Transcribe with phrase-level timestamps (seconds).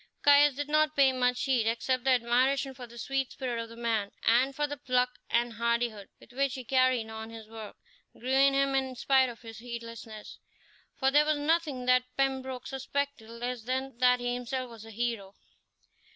[0.23, 3.75] Caius did not pay much heed, except that admiration for the sweet spirit of the
[3.75, 7.75] man and for the pluck and hardihood with which he carried on his work,
[8.19, 10.39] grew in him in spite of his heedlessness,
[10.97, 15.35] for there was nothing that Pembroke suspected less than that he himself was a hero.